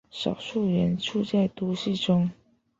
[0.09, 2.31] 少数人住在都市中。